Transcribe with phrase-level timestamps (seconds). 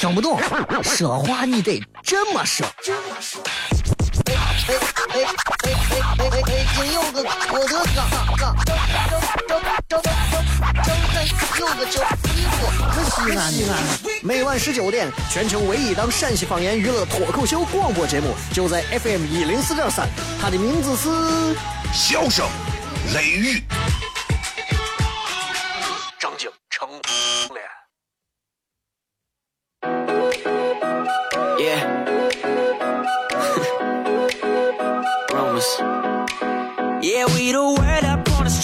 [0.00, 0.40] 听不懂，
[0.82, 2.66] 说话你得这么说。
[4.24, 4.72] 哎哎哎
[5.12, 5.20] 哎
[6.16, 6.42] 哎哎！
[6.42, 8.08] 北京有个郭德纲，
[8.38, 8.74] 纲正
[9.06, 10.02] 正正正
[11.12, 11.20] 正
[11.58, 13.70] 有个叫李波，可西安。
[14.22, 20.08] 每晚十九点，全球唯一档陕西方言娱乐脱口秀广播节目，就在 FM 一零四点三，
[20.40, 21.08] 它的名字是
[21.92, 22.46] 《笑声
[23.14, 23.62] 雷雨》。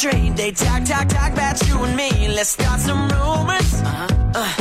[0.06, 0.36] Street.
[0.36, 2.28] They talk, talk, talk about you and me.
[2.28, 3.70] Let's start some rumors.
[3.82, 4.06] Uh-huh.
[4.34, 4.52] Uh,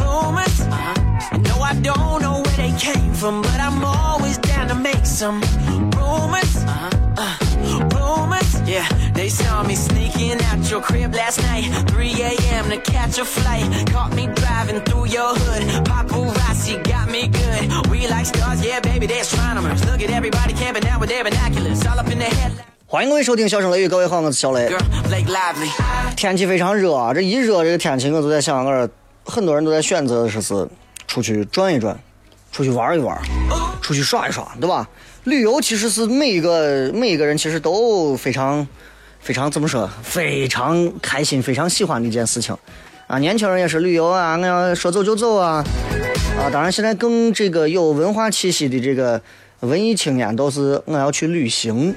[0.00, 0.60] rumors.
[0.60, 1.38] Uh-huh.
[1.38, 5.40] No, I don't know where they came from, but I'm always down to make some
[5.96, 6.52] rumors.
[6.56, 6.90] Uh-huh.
[7.16, 7.36] Uh,
[7.94, 8.50] rumors.
[8.68, 11.64] Yeah, they saw me sneaking out your crib last night.
[11.88, 12.70] 3 a.m.
[12.70, 13.86] to catch a flight.
[13.88, 15.62] Caught me driving through your hood.
[15.84, 17.86] Paparazzi got me good.
[17.90, 19.84] We like stars, yeah, baby, they're astronomers.
[19.86, 21.86] Look at everybody camping out with their binoculars.
[21.86, 22.73] All up in the head.
[22.94, 24.72] 欢迎各位收听《笑声雷雨》，各位好，我是小雷。
[26.16, 28.88] 天气非常热啊，这一热这个天气，我就在想，我
[29.24, 30.68] 很多人都在选择说是是
[31.08, 31.98] 出去转一转，
[32.52, 33.20] 出去玩一玩，
[33.82, 34.88] 出去耍一耍，对吧？
[35.24, 38.64] 旅游其实是每一个每一个人其实都非常
[39.18, 42.56] 非常怎么说，非常开心、非常喜欢的一件事情
[43.08, 43.18] 啊。
[43.18, 45.64] 年轻人也是旅游啊，我要说走就走啊
[46.38, 46.46] 啊！
[46.48, 49.20] 当然，现在更这个有文化气息的这个
[49.58, 51.92] 文艺青年都是我要去旅行，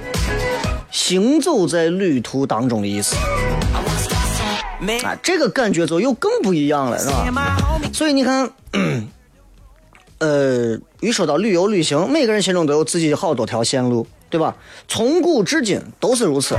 [0.91, 3.15] 行走在旅途当中的意思。
[5.03, 7.57] 啊，这个感觉就又更不一样了，是吧？
[7.91, 8.49] 所以你看，
[10.19, 14.55] 呃，一说到旅游旅行，每个人心中都有自己好多条线路，对吧？
[14.87, 16.55] 从古至今都是如此。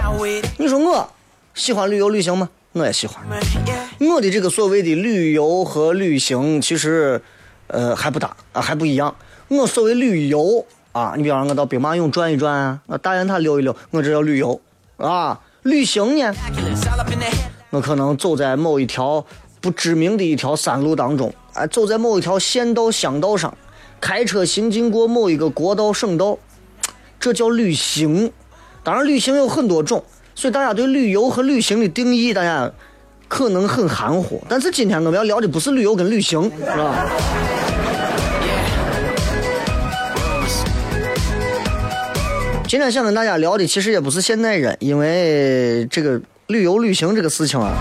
[0.58, 1.08] 你说我
[1.54, 2.48] 喜欢旅游旅行吗？
[2.72, 3.24] 我也喜欢。
[4.00, 7.22] 我的这个所谓的旅游和旅行，其实，
[7.68, 9.14] 呃，还不大啊，还不一样。
[9.48, 10.66] 我所谓旅游
[10.98, 14.60] 啊，你比方我到兵马俑转一转啊，我大雁塔溜一溜，我这叫旅游
[14.96, 15.38] 啊。
[15.62, 16.34] 旅行呢，
[17.70, 19.24] 我可能走在某一条
[19.60, 23.56] 不知名的一条山路当中，哎，走在某一条县道、乡道上，
[24.00, 26.36] 开车行经过某一个国道、省道，
[27.20, 28.32] 这叫旅行。
[28.82, 30.02] 当然，旅行有很多种，
[30.34, 32.68] 所以大家对旅游和旅行的定义，大家
[33.28, 34.42] 可能很含糊。
[34.48, 37.06] 但是今天我们要聊的不是旅游跟旅行，是吧？
[42.68, 47.72] 今天想跟大家聊的其实也不是现代人，因为这个旅游旅行这个事情啊，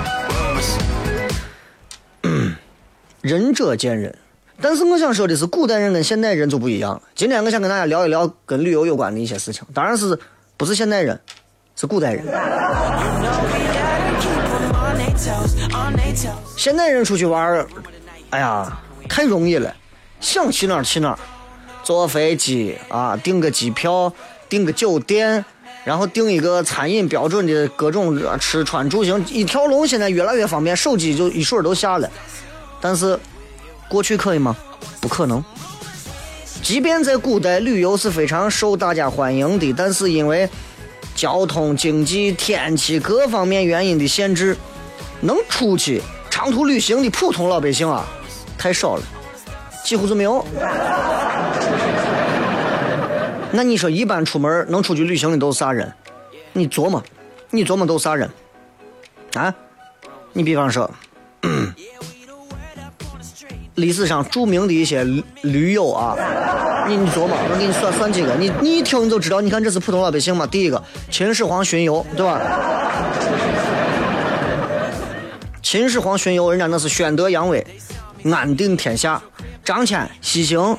[3.19, 4.17] 仁者见仁。
[4.61, 7.01] 但是我想说的是，古代人跟现代人就不一样了。
[7.13, 10.17] 今天我想跟大家聊一聊跟旅游有关的一些事情，当然是
[10.55, 11.19] 不是现代人，
[11.75, 12.23] 是古代人。
[16.55, 17.67] 现代人出去玩，
[18.29, 19.75] 哎呀，太容易了，
[20.21, 21.19] 想去哪儿去哪儿，
[21.83, 24.13] 坐飞机啊，订个机票，
[24.49, 25.43] 订个酒店，
[25.83, 32.09] 然后订一个餐饮标准的各种吃穿住行一条龙，现在越来越方便，手机就一水都下了。
[32.79, 33.17] 但是
[33.87, 34.55] 过去可以吗？
[35.01, 35.43] 不可能。
[36.61, 40.49] 即便在古代，旅游是非常受大家欢迎的，但是因为
[41.15, 44.57] 交通、经济、天气各方面原因的限制，
[45.21, 48.05] 能出去长途旅行的普通老百姓啊，
[48.57, 49.03] 太少了，
[49.85, 50.45] 几乎就没有。
[53.57, 55.91] 那你说，一般出门能出去旅行的都是啥人？
[56.53, 57.03] 你琢磨，
[57.49, 58.29] 你琢磨都是啥人？
[59.33, 59.51] 啊？
[60.31, 60.87] 你比方说，
[63.73, 65.03] 历史上著名的一些
[65.41, 66.15] 驴友啊，
[66.87, 70.45] 你你琢磨，我给你算算几个，你你一听你就知道，你看这是普通老百姓嘛。
[70.45, 70.79] 第一个，
[71.09, 72.39] 秦始皇巡游，对吧？
[75.63, 77.65] 秦始皇巡游，人家那是宣德扬威，
[78.31, 79.19] 安定天下。
[79.65, 80.77] 张骞西行，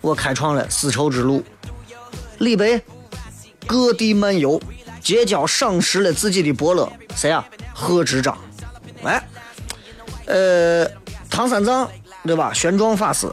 [0.00, 1.44] 我开创了丝绸之路。
[2.44, 2.80] 李白
[3.66, 4.60] 各地漫游，
[5.00, 8.36] 结交赏识了自己的伯乐，谁呀、贺知章。
[9.02, 9.26] 哎，
[10.26, 10.86] 呃，
[11.30, 11.90] 唐三藏
[12.24, 12.52] 对吧？
[12.52, 13.32] 玄奘法师，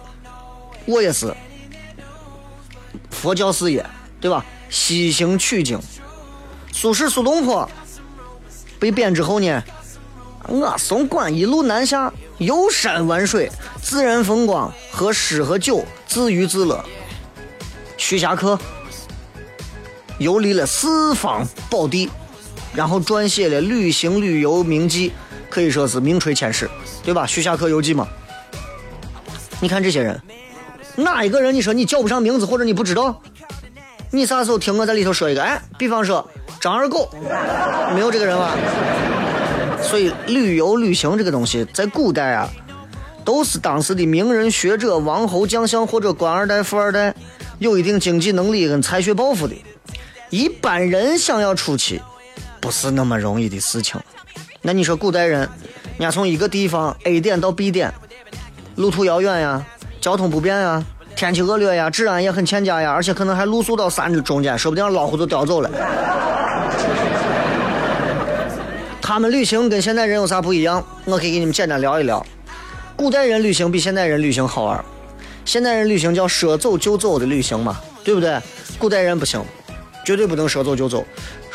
[0.85, 1.35] 我也是
[3.09, 3.85] 佛教事业
[4.21, 4.45] 对吧？
[4.69, 5.77] 西行取经。
[6.71, 7.69] 苏轼苏东坡
[8.79, 9.61] 被贬之后呢，
[10.47, 13.51] 我宋关一路南下，游山玩水，
[13.81, 16.81] 自然风光和诗和酒自娱自乐。
[17.97, 18.57] 徐霞客
[20.21, 22.07] 游历了四方宝地，
[22.75, 25.11] 然后撰写了旅行旅游名记，
[25.49, 26.69] 可以说是名垂千史，
[27.03, 27.25] 对吧？
[27.25, 28.07] 徐霞客游记嘛。
[29.59, 30.21] 你看这些人，
[30.95, 33.19] 哪一个人你说你叫不上名字，或者你不知道？
[34.11, 35.41] 你啥时候听我在里头说一个？
[35.41, 36.29] 哎，比方说
[36.59, 37.09] 张二狗，
[37.95, 38.55] 没有这个人吧？
[39.81, 42.47] 所以旅游旅行这个东西，在古代啊，
[43.25, 47.15] 都是当时的名人学者、王侯将相或者官二代、富二代，
[47.57, 49.55] 有一定经济能力跟才学抱负的。
[50.31, 52.01] 一般人想要出去，
[52.61, 53.99] 不是那么容易的事情。
[54.61, 57.93] 那你说古代人，人家从一个地方 A 点到 B 点，
[58.75, 59.61] 路途遥远呀，
[59.99, 60.81] 交通不便呀，
[61.17, 65.69] 天气恶劣呀，治安也很欠佳呀，而且可能还露宿到山的中间，说不定老虎都叼走了。
[69.01, 70.81] 他们旅行跟现代人有啥不一样？
[71.03, 72.25] 我可以给你们简单聊一聊。
[72.95, 74.85] 古代人旅行比现代人旅行好玩，
[75.43, 78.39] 现代人旅行叫说走就走的旅行嘛，对不对？
[78.79, 79.43] 古代人不行。
[80.05, 81.05] 绝对不能说走就走。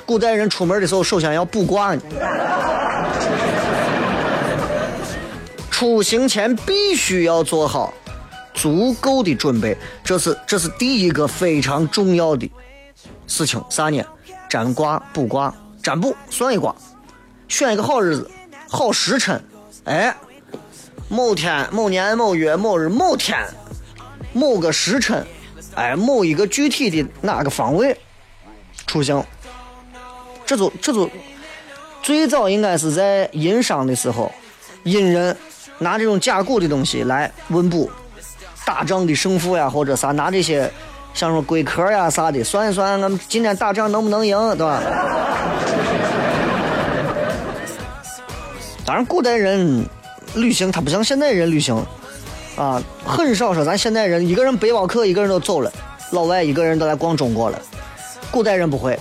[0.05, 2.03] 古代人出门的时候，首先要卜卦呢。
[5.71, 7.93] 出行前必须要做好
[8.55, 12.51] 足够的准备，这是这是第一个非常重要的
[13.27, 13.63] 事情。
[13.69, 14.03] 啥呢？
[14.49, 15.53] 占卦、卜卦、
[15.83, 16.75] 占卜、算一卦，
[17.49, 18.31] 选一个好日子、
[18.69, 19.43] 好时辰。
[19.85, 20.17] 哎，
[21.09, 23.37] 某天、某年、某月、某日、某天、
[24.33, 25.27] 某个时辰，
[25.75, 27.95] 哎，某一个具体的哪个方位。
[28.87, 29.23] 出行，
[30.47, 31.11] 这就这就
[32.03, 34.33] 最早应该是在殷商的时候，
[34.85, 35.37] 殷人
[35.79, 37.91] 拿这种甲骨的东西来问卜
[38.65, 40.71] 打仗的胜负呀，或者啥，拿这些
[41.13, 44.81] 像什么龟壳呀啥的算一算，俺们今天打仗能不能赢，对吧？
[48.85, 49.85] 当然，古代人
[50.35, 51.75] 旅行他不像现代人旅行
[52.57, 55.73] 啊，很少说咱现代人一个人背包客一个人都走了，
[56.13, 57.61] 老外一个人都来逛中国了。
[58.37, 59.01] 古代人不会，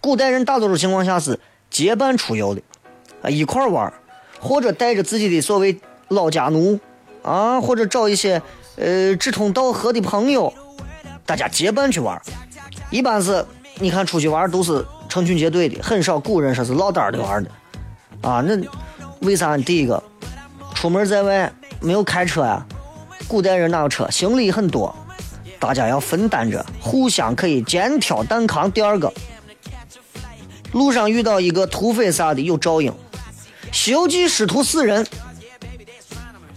[0.00, 2.62] 古代人大多数情况下是结伴出游的，
[3.20, 3.92] 啊，一块玩
[4.38, 5.76] 或者带着自己的所谓
[6.06, 6.78] 老家奴，
[7.24, 8.40] 啊，或者找一些
[8.76, 10.54] 呃志同道合的朋友，
[11.26, 12.22] 大家结伴去玩
[12.90, 13.44] 一般是，
[13.80, 17.50] 你看出去玩都是成群结队的，很少古人说是落单的玩的，
[18.22, 18.56] 啊，那
[19.22, 19.58] 为啥？
[19.58, 20.00] 第一个，
[20.76, 22.64] 出门在外没有开车呀，
[23.26, 24.08] 古代人哪有车？
[24.08, 24.94] 行李很多。
[25.58, 28.70] 大家要分担着，互相可以肩挑担扛。
[28.70, 29.12] 第二个，
[30.72, 32.92] 路上遇到一个土匪啥的有照应。
[33.72, 35.06] 《西游记》师徒四人，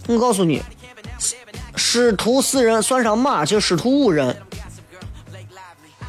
[0.06, 0.62] 我告诉你，
[1.76, 4.34] 师徒四人算上马就师徒五人，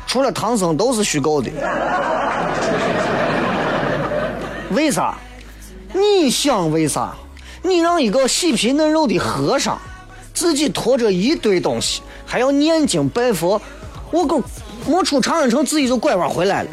[0.06, 1.50] 除了唐僧都是虚构的。
[4.72, 5.16] 为啥？
[5.94, 7.16] 你想为啥？
[7.62, 9.80] 你让一个细皮嫩肉的和尚
[10.34, 12.02] 自己拖着一堆东西？
[12.26, 13.62] 还要念经拜佛，
[14.12, 14.42] 我够
[14.86, 16.70] 没出长安城，自己就拐弯回来了。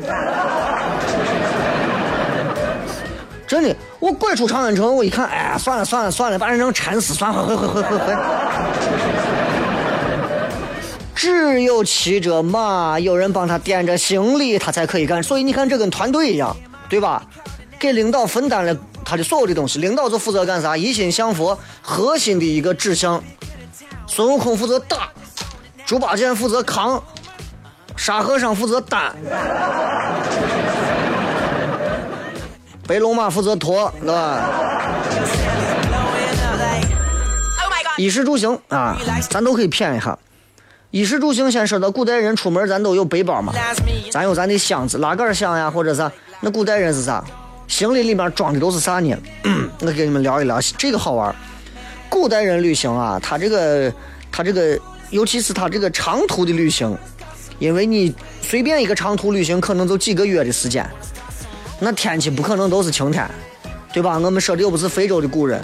[3.47, 8.17] 真的，我拐出长安城，我一看，哎，算了算了算了，把人城馋死，算了，回回回回回。
[11.15, 15.23] 只有骑着马，有人帮他掂着行李，他才可以干。
[15.23, 16.57] 所以你看，这跟团队一样，
[16.89, 17.23] 对吧？
[17.79, 18.75] 给领导分担了
[19.05, 20.77] 他的所有的东西，领导就负责干啥？
[20.77, 23.23] 一心向佛，核心的一个指向。
[24.07, 25.09] 孙悟空负责打。
[25.87, 27.03] 猪八戒负责扛，
[27.97, 29.13] 沙和尚负责担，
[32.87, 34.49] 白龙马负责驮，对吧？
[37.97, 38.97] 衣食住行啊，
[39.29, 40.17] 咱都可以谝一下。
[40.93, 43.53] 衣食住行先说到古代人出门，咱都有背包嘛，
[44.13, 46.11] 咱有咱的箱子，拉杆箱呀，或者啥。
[46.41, 47.25] 那古代人是啥？
[47.67, 49.17] 行李里面装的都是啥呢？
[49.83, 51.35] 我给你们聊一聊，这个好玩。
[52.11, 53.91] 古代人旅行啊，他这个，
[54.31, 54.79] 他这个。
[55.11, 56.97] 尤其是他这个长途的旅行，
[57.59, 60.89] 因为你随便一个长途旅行可能就几个月的时间，
[61.81, 63.29] 那天气不可能都是晴天，
[63.93, 64.21] 对吧？
[64.21, 65.61] 我们说的又不是非洲的古人，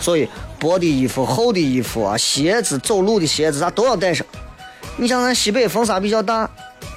[0.00, 4.26] 所以薄的衣服、厚的衣服啊、鞋子、走路的鞋子啥都要带上。
[4.96, 6.50] 你像咱西北风沙比较大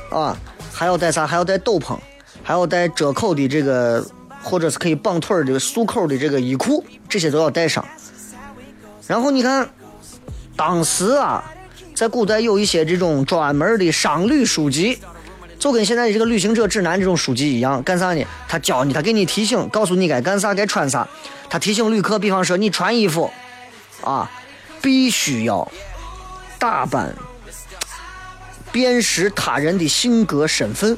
[0.10, 0.36] 啊，
[0.74, 1.28] 还要带啥？
[1.28, 1.96] 还要带斗篷，
[2.42, 4.04] 还要带遮口的这个，
[4.42, 7.86] 或者是可以绑腿的束口的这个衣裤，这些都要带上。
[9.08, 9.70] 然后你看，
[10.56, 11.44] 当时啊，
[11.96, 15.00] 在古代有一些这种专门的商旅书籍，
[15.58, 18.24] 就跟现在的这个旅行者指南这种书籍一样，干啥呢？
[18.48, 21.08] 他教你，他给你提醒，告诉你该干啥，该穿啥。
[21.50, 23.32] 他提醒旅客，比方说你穿衣服，
[24.04, 24.30] 啊，
[24.82, 25.70] 必须要
[26.60, 27.16] 打扮，
[28.72, 30.98] 辨识他人的性格身份。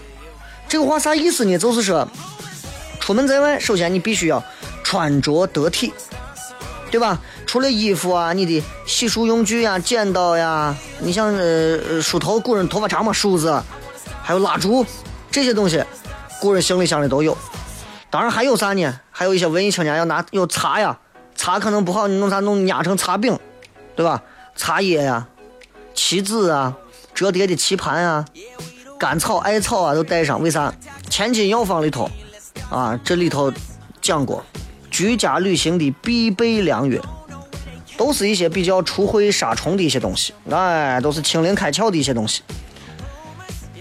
[0.67, 1.57] 这个话啥意思呢？
[1.57, 2.07] 就是说，
[3.01, 4.41] 出门在外，首先你必须要
[4.84, 5.91] 穿着得体，
[6.91, 7.20] 对吧？
[7.48, 13.62] 除了衣服啊，你的洗漱用具呀、剪刀呀，你像呃梳头，古人头发长嘛，梳子，
[14.22, 14.86] 还有蜡烛
[15.31, 15.84] 这些东西，
[16.39, 17.36] 古人行李箱里都有。
[18.10, 19.00] 当然还有啥呢？
[19.10, 21.00] 还有一些文艺青年要拿有茶呀，
[21.36, 23.38] 茶可能不好，你弄啥弄压成茶饼，
[23.96, 24.22] 对吧？
[24.55, 25.27] 茶叶呀、
[25.96, 26.77] 棋子啊、
[27.15, 28.25] 折叠的棋盘啊、
[29.00, 30.41] 甘草、艾草啊都带上。
[30.41, 30.74] 为啥？
[31.10, 32.10] 千金药方里头
[32.72, 33.54] 啊，这里头
[34.01, 34.44] 讲过。
[34.90, 37.01] 居家旅行的必备良药，
[37.98, 42.42] 都是一些比较除秽杀虫的一些东西，哎，都是清灵开窍的一些东西。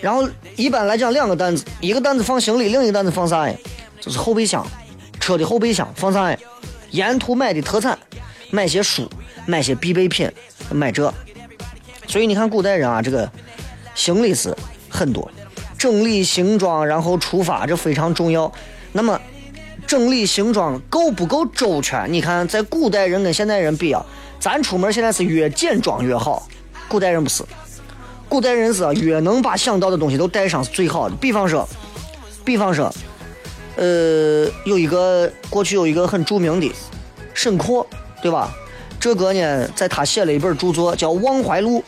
[0.01, 3.55] 然后一般来讲，两个担子，一个担子放行李，另一个担子放啥呀？
[4.01, 4.65] 就是后备箱，
[5.19, 6.39] 车的后备箱放啥呀？
[6.93, 7.99] 沿途买的特产，
[8.53, 9.11] 买些书，
[9.47, 10.31] 买些必备品，
[10.71, 11.13] 买这。
[12.07, 13.29] 所以你看古代人啊，这个
[13.97, 14.57] 行李是
[14.89, 15.29] 很多，
[15.77, 18.51] 整理行装，然后出发，这非常重要。
[18.93, 19.21] 那么
[19.87, 22.13] 整理行装够不够周全？
[22.13, 24.05] 你看，在古代人跟现代人比啊，
[24.39, 26.47] 咱出门现在是越简装越好，
[26.89, 27.45] 古代人不是。
[28.29, 31.17] 古代人是越能把想到的东西都带上是最好的。
[31.17, 31.69] 比方说，
[32.45, 32.95] 比方说，
[33.77, 36.73] 呃，有一个过去有一个很著名的
[37.35, 37.85] 沈括，
[38.23, 38.53] 对吧？
[39.01, 41.83] 这个呢，在他写了一本著作叫《忘怀录》，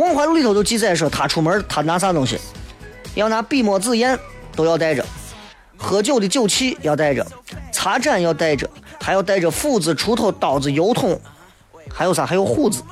[0.00, 2.38] 忘怀录》里头就记载说，他出门他拿啥东西？
[3.14, 4.16] 要拿笔墨纸砚
[4.54, 5.04] 都要带着，
[5.78, 7.24] 喝酒的酒器要带着，
[7.72, 8.68] 茶盏要带着，
[9.00, 11.18] 还要带着斧子、锄头、刀子、油桶，
[11.94, 12.26] 还有啥？
[12.26, 12.82] 还有虎子。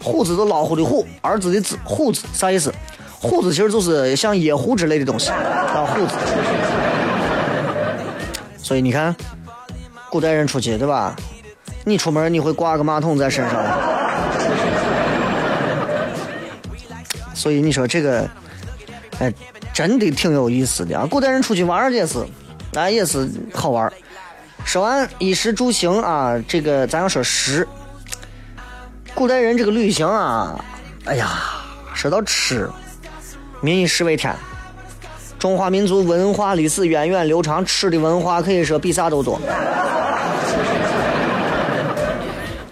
[0.00, 2.72] 虎子是老虎的虎，儿子的子，虎子啥意思？
[3.18, 5.30] 虎子其实就是像野狐之类的东西，
[5.74, 6.14] 叫虎子。
[8.56, 9.14] 所以你看，
[10.08, 11.16] 古代人出去对吧？
[11.84, 13.64] 你出门你会挂个马桶在身上。
[17.34, 18.28] 所以你说这个，
[19.18, 19.32] 哎，
[19.72, 21.06] 真的挺有意思的啊！
[21.06, 22.24] 古代人出去玩儿也是，
[22.74, 23.92] 啊也是好玩儿。
[24.64, 27.66] 说完衣食住行啊，这个咱要说食。
[29.14, 30.62] 古代人这个旅行啊，
[31.06, 31.30] 哎呀，
[31.94, 32.68] 说到吃，
[33.62, 34.34] 民以食为天。
[35.38, 39.40] 中华民族文化历史源远流长，吃的文化可以说比啥都多。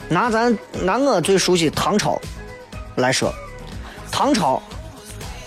[0.08, 2.20] 拿咱拿我最熟悉唐朝
[2.96, 3.32] 来说，
[4.10, 4.62] 唐朝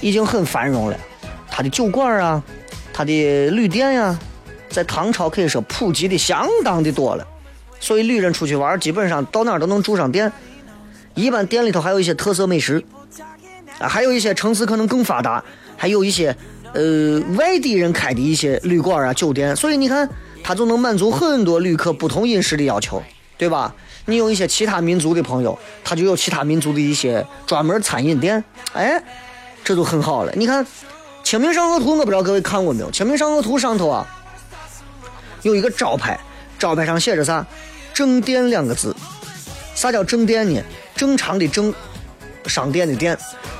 [0.01, 0.97] 已经很繁荣了，
[1.49, 2.43] 他的酒馆啊，
[2.93, 4.19] 他的旅店呀，
[4.69, 7.25] 在唐朝可以说普及的相当的多了，
[7.79, 10.31] 所以旅人出去玩，基本上到哪儿都能住上店。
[11.15, 12.83] 一般店里头还有一些特色美食，
[13.79, 15.43] 啊，还有一些城市可能更发达，
[15.75, 16.35] 还有一些
[16.73, 20.07] 呃外地人开的一些旅馆啊、酒店，所以你看，
[20.43, 23.01] 它就能满足很多旅客不同饮食的要求，
[23.35, 23.73] 对吧？
[24.05, 29.03] 你有一些其他民族的朋友，他就有其他民族的一些专门餐饮店，哎，
[29.67, 30.31] 这就很好了。
[30.33, 30.63] 你看
[31.25, 34.07] 《清明上河图》，我不知道各位看过没有，《清明上河图》上头啊
[35.41, 36.17] 有一个招牌，
[36.57, 37.45] 招牌上写着啥
[37.93, 38.95] ？“正店”两个字。
[39.75, 40.61] 啥叫正店呢？
[40.95, 41.73] 正常的正，
[42.45, 43.17] 商店的店，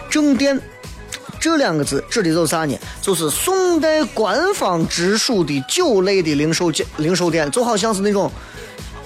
[0.10, 0.58] 正店
[1.42, 2.80] 这两个字指的就是啥呢？
[3.02, 8.32] 就是宋代官方直属的酒类的零售店，零售店就好像是那种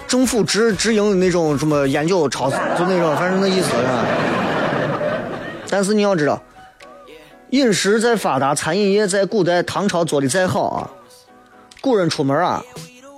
[0.08, 4.06] 政府直直营的那种什么烟酒超市，就那种，反正那意思是吧？
[5.68, 6.40] 但是你要知道，
[7.52, 10.90] 饮食再发达，餐饮业在古代唐朝做的再好啊，
[11.82, 12.64] 古人出门啊，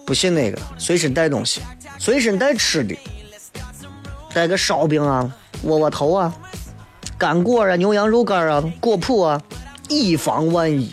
[0.07, 1.61] 不信那个，随身带东西，
[1.99, 2.97] 随身带吃的。
[4.33, 6.33] 带个烧饼啊，窝窝头啊，
[7.15, 9.39] 干果啊，牛羊肉干啊，果脯啊，
[9.87, 10.91] 以防万一。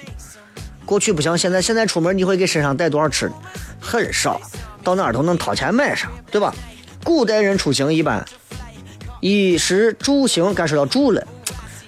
[0.85, 3.35] 过去不像现在，现在出门你会给身上带多少吃的？
[3.81, 4.39] 很少，
[4.85, 6.55] 到哪儿都能掏钱买上，对吧？
[7.03, 8.23] 古代人出行一般，
[9.21, 11.27] 衣食住行，该说到住了。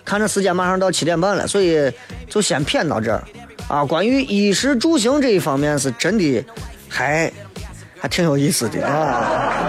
[0.04, 1.92] 看着时间马上到七点半了，所以
[2.28, 3.23] 就先谝到这儿
[3.68, 3.85] 啊。
[3.85, 6.44] 关于衣食住行这一方面，是真的
[6.88, 7.32] 还
[7.99, 9.64] 还挺有意思的啊。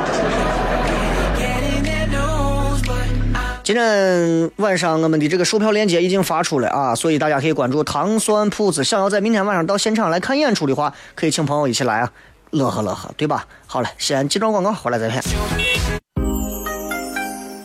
[3.64, 8.84] 今天晚上我们的这个售票链接已经发出来啊，所以大家可以关注糖酸铺子。
[8.84, 12.12] 想要在明天晚上到现场来看演出的话，可以请朋友一起来啊，
[12.52, 13.48] 乐呵乐呵，对吧？
[13.66, 15.24] 好了，先几段广告，回来再片。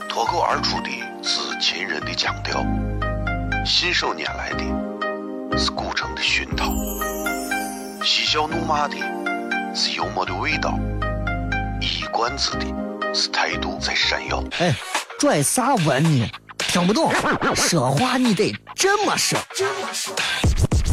[0.09, 0.91] 脱口而出的
[1.23, 2.65] 是秦人的腔调，
[3.65, 6.73] 信手拈来的是古城的熏陶，
[8.03, 8.97] 嬉笑怒骂的
[9.75, 10.79] 是幽默的味道，
[11.81, 12.67] 一冠子的
[13.15, 14.43] 是态度在闪耀。
[14.59, 14.75] 哎。
[15.19, 16.31] 拽啥文呢？
[16.59, 17.13] 听不懂，
[17.57, 19.37] 说话你得这么说。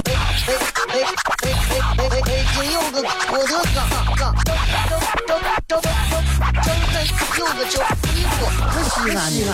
[0.05, 0.17] 哎哎
[0.47, 1.03] 哎哎
[1.43, 2.21] 哎哎！
[2.25, 4.49] 北京有个郭德纲，张张
[5.67, 5.93] 张张张
[7.37, 7.79] 有个叫
[8.15, 9.53] 李波，可西安西安。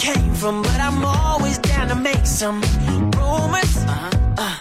[0.00, 2.60] came from, but I'm always down to make some
[3.16, 3.76] rumors.
[3.86, 4.10] Uh-huh.
[4.38, 4.56] Uh,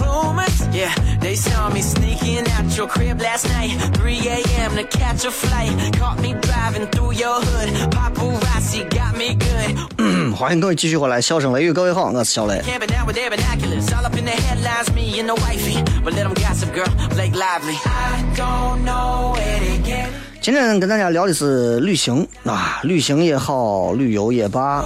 [0.00, 0.66] rumors.
[0.72, 4.76] Yeah, they They saw me sneaking out your crib last night, 3 a.m.
[4.76, 5.72] to catch a flight.
[5.96, 7.70] Caught me driving through your hood.
[7.90, 10.36] Paparazzi got me good.
[10.36, 12.60] 欢迎各位继续回来，笑声雷雨，各位好，我是小雷。
[12.60, 15.82] Camping out with their binoculars, all up in the headlines, me and the wifey.
[16.04, 17.78] But let them gossip, girl, Blake Lively.
[17.86, 20.10] I don't know where they get
[20.47, 24.81] 今天跟大家聊的是旅行啊，旅行也好，旅游也罢，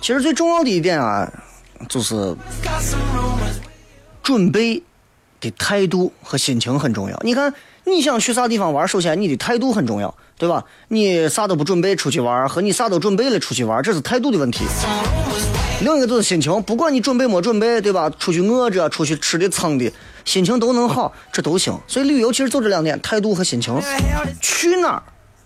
[0.00, 1.32] 其实最重要的一点啊，
[1.88, 2.34] 就是
[4.24, 4.82] 准备
[5.40, 7.16] 的态度和心情很重要。
[7.22, 10.64] 你看，你想去啥地方玩，首先你的态度很重要，对吧？
[10.88, 14.64] 你啥都不准备出去玩，和你啥都准备了出去玩，这是态度的问题。
[15.82, 18.10] 另一个就是心情，不管你准备没准备，对吧？
[18.18, 19.92] 出去饿着，出去吃的撑的，
[20.24, 21.78] 心情都能好，这都行。
[21.86, 23.80] 所以旅游其实就这两点，态度和心情。
[24.40, 25.02] 去哪儿，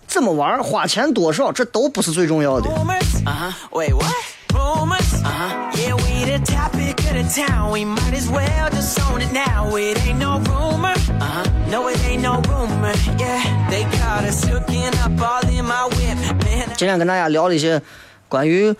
[0.07, 2.69] 怎么玩，花钱多少，这都不是最重要的。
[2.69, 3.23] Rumors?
[3.25, 3.53] Uh huh.
[3.71, 4.13] Wait, what?
[4.53, 5.21] Rumors?
[5.23, 5.77] Uh huh.
[5.77, 7.71] Yeah, we the topic of the town.
[7.71, 9.75] We might as well just own it now.
[9.75, 10.95] It ain't no rumor.
[11.19, 11.43] Uh huh.
[11.69, 12.93] No, it ain't no rumor.
[13.19, 16.17] Yeah, they caught us hooking up all in my whip.
[16.45, 17.81] Man, 今天跟大家聊了一些
[18.29, 18.73] 关于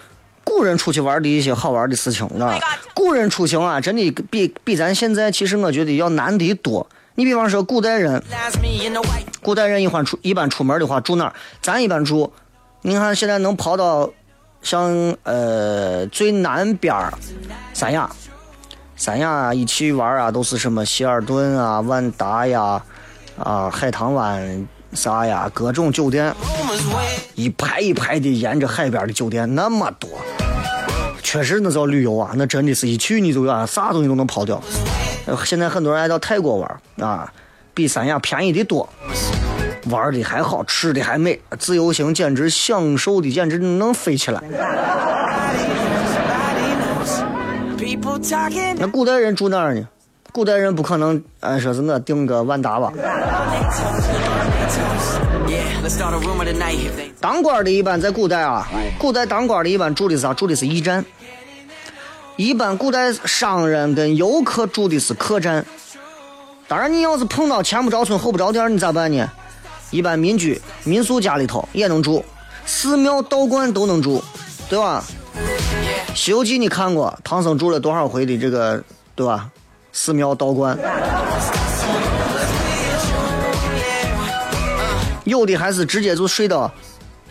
[0.48, 2.58] 古人出去玩的一些好玩的事情啊。
[2.94, 6.88] 古人出行啊，真的比比咱现在其实我觉得要难得多。
[7.16, 8.24] 你比方说古代人.
[9.42, 11.34] 古代人一般出一般出门的话住哪儿？
[11.62, 12.32] 咱一般住，
[12.82, 14.10] 你看现在能跑到
[14.62, 17.14] 像呃最南边儿
[17.74, 18.10] 三亚，
[18.96, 22.82] 三亚一起玩啊，都是什么希尔顿啊、万达呀、
[23.38, 26.34] 啊海棠湾啥呀，各种酒店。
[27.38, 30.10] 一排一排的沿着海边的酒店那么多，
[31.22, 34.60] 确实那叫旅游啊，那真的是一去你就要啥东西都能跑掉。
[35.46, 37.32] 现在很多人爱到泰国玩啊，
[37.76, 38.90] 比三亚便宜的多，
[39.92, 44.42] 玩的还好，吃的还美，自由行简直享受的简直能飞起来。
[48.80, 49.88] 那古代人住哪儿呢？
[50.32, 52.92] 古代人不可能，呃，说是我订个万达吧。
[57.22, 58.68] 当官的一般在古代啊，
[59.00, 60.34] 古代当官的一般住的是啥？
[60.34, 61.06] 住的是驿站。
[62.36, 65.66] 一般古代商人跟游客住的是客栈。
[66.68, 69.30] 当然，你要是碰到前不着村后不着店，你咋办呢？
[69.90, 72.24] 一般民居、民宿家里头也能住，
[72.66, 74.22] 寺庙、道观都能住，
[74.70, 75.02] 对吧？
[76.16, 78.84] 《西游记》你看过，唐僧住了多少回的这个，
[79.16, 79.50] 对吧？
[79.94, 80.78] 寺庙、道观，
[85.28, 86.72] 有的还是直接就睡到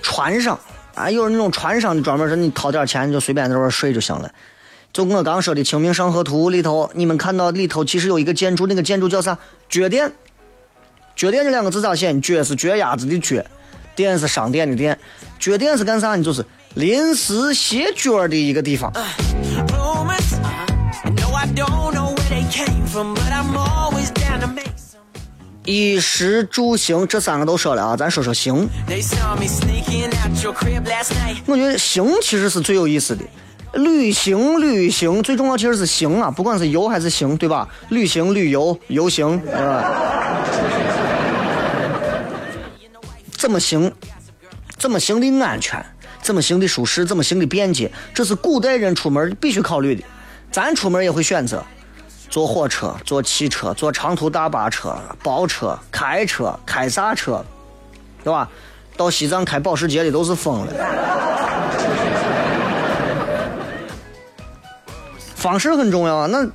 [0.03, 0.59] 船上
[0.95, 4.31] 啊，有那种船上的专门是你掏点钱就随便在那睡就行了。
[4.93, 9.37] 就我刚说的《清明上河图》里头，你们看到里头其实有一个建筑，那个建筑叫啥？
[9.69, 10.13] 脚店。
[11.15, 12.19] 脚店这两个字咋写？
[12.21, 13.43] 脚是脚丫子的脚，
[13.95, 14.99] 店是商店的店。
[15.39, 16.23] 脚店是干啥呢？
[16.23, 18.93] 就是临时歇脚的一个地方。
[22.97, 23.66] Uh,
[25.67, 28.69] 衣食住行这三个都说了啊，咱说说行。
[31.47, 33.25] 我觉得行其实是最有意思的。
[33.75, 37.69] 旅行，旅行最重要其实是行啊，不管是游还是行，对吧？
[37.91, 39.93] 旅行、旅游、游行，对吧？
[43.33, 43.93] 怎么行？
[44.79, 45.85] 怎么行的安全？
[46.23, 47.05] 怎么行的舒适？
[47.05, 47.91] 怎么行的便捷？
[48.15, 50.03] 这是古代人出门必须考虑的。
[50.51, 51.63] 咱出门也会选择
[52.29, 57.45] 坐火车、坐汽车、坐长途大巴车、包车、开车、开啥车，
[58.23, 58.49] 对吧？
[58.97, 60.73] 到西藏开保时捷的都是疯了。
[65.37, 66.27] 方式很重要啊。
[66.27, 66.47] 那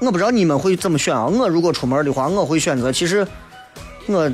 [0.00, 1.24] 我不知道你们会怎么选啊？
[1.26, 3.26] 我如果出门的话，我会选择，其实
[4.06, 4.30] 我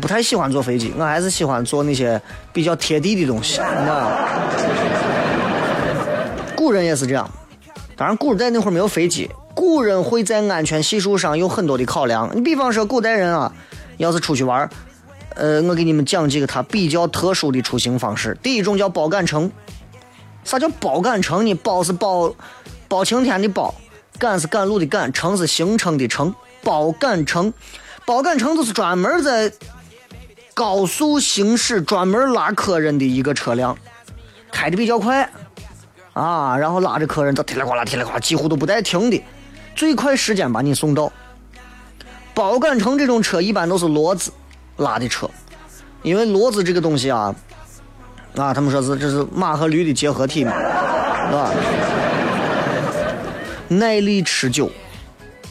[0.00, 2.20] 不太喜欢坐飞机，我还是喜欢坐那些
[2.52, 3.58] 比较贴地的东西。
[3.58, 4.08] 那
[6.56, 7.28] 古人也是这样，
[7.96, 12.30] 当然古代那会儿没有飞机，古人会在安全系数上有很多的考量。
[12.34, 13.52] 你比方说古代人啊，
[13.98, 14.70] 要是出去玩儿，
[15.36, 18.36] 呃，我给你们讲几个他比较特殊的出行方式。
[18.42, 19.50] 第一种叫包赶城，
[20.42, 21.54] 啥叫包赶城呢？
[21.54, 22.34] 包是包
[22.88, 23.74] 包青天的包，
[24.18, 26.34] 赶是赶路的赶，城是行程的程。
[26.62, 27.52] 包赶城，
[28.06, 29.52] 包赶城就是专门在
[30.54, 33.76] 高速行驶，专门拉客人的一个车辆，
[34.50, 35.30] 开的比较快
[36.14, 39.22] 啊，然后拉着客人，这噼里呱啦、噼里呱啦，几乎都不带停的，
[39.76, 41.12] 最快时间把你送到。
[42.32, 44.32] 包赶城这种车一般都是骡子
[44.76, 45.28] 拉的车，
[46.02, 47.34] 因为骡子这个东西啊，
[48.36, 51.50] 啊，他们说是这是马和驴的结合体嘛，是吧？
[53.68, 54.70] 耐力持久，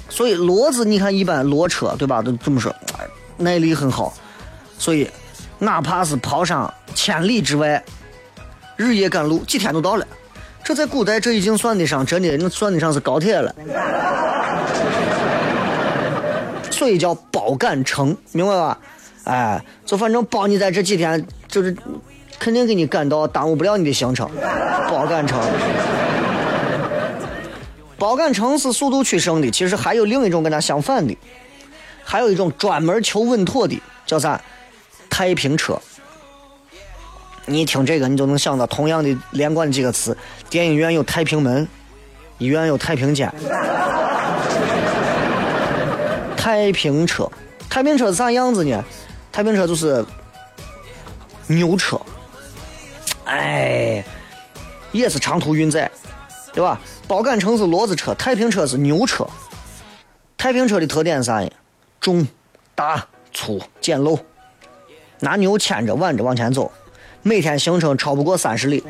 [0.10, 2.22] 所以骡子你看一般骡车对吧？
[2.22, 2.74] 都这么说，
[3.38, 4.14] 耐力很好，
[4.78, 5.10] 所以
[5.60, 7.84] 哪怕是跑上千里之外，
[8.78, 10.08] 日夜赶路，几天就到了。
[10.64, 13.54] 这在古代这已经算得上真的，那算得上是高铁了。
[16.72, 18.78] 所以叫包赶城，明白吧？
[19.26, 21.76] 哎，就反正包你在这几天，就是
[22.40, 24.30] 肯定给你赶到，耽误不了你的行程。
[24.90, 25.40] 包赶城，
[27.98, 31.18] 包赶城是速度取胜的，其实还有另一种跟它相反的，
[32.04, 34.40] 还有一种专门求稳妥的，叫啥？
[35.10, 35.80] 太平车。
[37.46, 40.18] 你一听这个，你就能想到同样的连贯几个词：
[40.50, 41.68] 电影院有太平门，
[42.38, 43.30] 医院有太平间。
[46.38, 47.30] 太平车，
[47.70, 48.84] 太平车是啥样子呢？
[49.32, 50.06] 太平车就是
[51.48, 52.00] 牛车，
[53.26, 54.04] 哎，
[54.92, 55.90] 也是长途运载，
[56.54, 56.80] 对吧？
[57.08, 59.28] 包干城是骡子车，太平车是牛车。
[60.38, 61.50] 太平车的特点是啥呀？
[62.00, 62.28] 重、
[62.76, 64.20] 大、粗、简陋，
[65.20, 66.72] 拿牛牵着、挽着往前走，
[67.24, 68.84] 每天行程超不过三十里。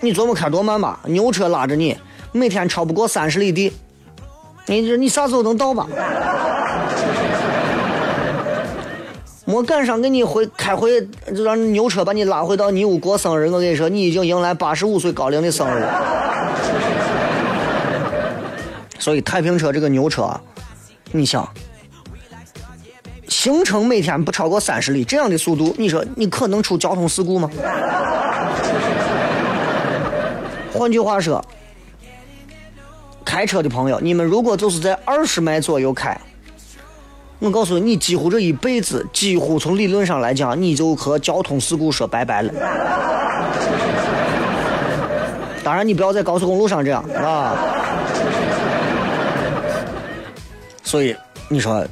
[0.00, 1.00] 你琢磨开多慢吧？
[1.04, 1.98] 牛车拉着你。
[2.30, 3.72] 每天超不过三十里地，
[4.66, 5.86] 你这你啥时候能到吧？
[9.44, 11.00] 没赶上给你回开回，
[11.34, 13.46] 就让牛车把你拉回到你屋过生日。
[13.46, 15.84] 我跟你说，你已经迎来八十五岁高龄的生日。
[19.00, 20.38] 所以太平车这个牛车，
[21.12, 21.48] 你想，
[23.28, 27.50] 行程每天不超过三十里，这样的速度，你说你可能出交通事故吗？
[30.72, 31.44] 换句话说。
[33.24, 36.18] 开车的朋友，你们如果就是在二十迈左右开，
[37.38, 42.50] 我告诉你，你几乎这一辈子，几乎从理论上来讲，你就和交通事故说拜拜了。
[45.62, 47.54] 当然，你不要在高速公路上这样啊。
[50.82, 51.14] 所以
[51.48, 51.86] 你说，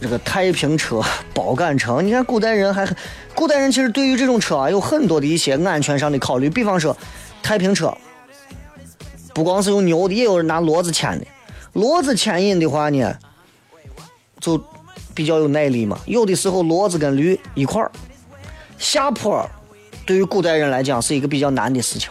[0.00, 1.02] 这个太平车
[1.34, 2.88] 包干城，你看古代人还，
[3.34, 6.96] 古代人其实对于这种车啊，有很多的一些安全上的考虑，比方说
[7.42, 7.94] 太平车。
[9.32, 11.26] 不光是用牛的，也有人拿骡子牵的。
[11.74, 13.14] 骡子牵引的话呢，
[14.40, 14.60] 就
[15.14, 15.98] 比较有耐力嘛。
[16.06, 17.92] 有的时候骡子跟驴一块儿
[18.76, 19.48] 下坡，
[20.04, 22.10] 对于古代人来讲是一个比较难的事情。